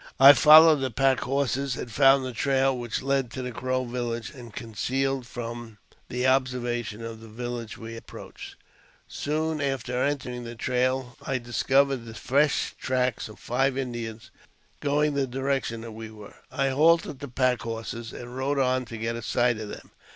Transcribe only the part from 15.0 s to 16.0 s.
the direction that